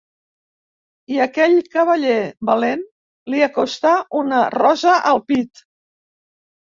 [1.15, 2.17] I aquell cavaller
[2.51, 2.83] valent
[3.35, 5.63] li acostà una rosa al pit.